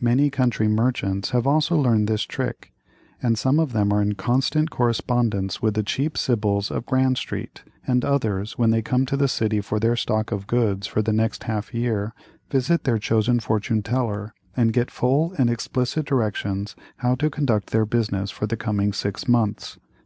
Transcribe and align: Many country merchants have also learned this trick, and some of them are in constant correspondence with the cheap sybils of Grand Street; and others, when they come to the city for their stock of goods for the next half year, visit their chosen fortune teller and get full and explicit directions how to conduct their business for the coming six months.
Many 0.00 0.30
country 0.30 0.66
merchants 0.66 1.32
have 1.32 1.46
also 1.46 1.76
learned 1.76 2.08
this 2.08 2.22
trick, 2.22 2.72
and 3.22 3.36
some 3.38 3.60
of 3.60 3.74
them 3.74 3.92
are 3.92 4.00
in 4.00 4.14
constant 4.14 4.70
correspondence 4.70 5.60
with 5.60 5.74
the 5.74 5.82
cheap 5.82 6.16
sybils 6.16 6.70
of 6.70 6.86
Grand 6.86 7.18
Street; 7.18 7.64
and 7.86 8.02
others, 8.02 8.56
when 8.56 8.70
they 8.70 8.80
come 8.80 9.04
to 9.04 9.14
the 9.18 9.28
city 9.28 9.60
for 9.60 9.78
their 9.78 9.94
stock 9.94 10.32
of 10.32 10.46
goods 10.46 10.86
for 10.86 11.02
the 11.02 11.12
next 11.12 11.42
half 11.42 11.74
year, 11.74 12.14
visit 12.50 12.84
their 12.84 12.98
chosen 12.98 13.40
fortune 13.40 13.82
teller 13.82 14.32
and 14.56 14.72
get 14.72 14.90
full 14.90 15.34
and 15.36 15.50
explicit 15.50 16.06
directions 16.06 16.74
how 17.04 17.14
to 17.16 17.28
conduct 17.28 17.68
their 17.68 17.84
business 17.84 18.30
for 18.30 18.46
the 18.46 18.56
coming 18.56 18.94
six 18.94 19.28
months. 19.28 19.76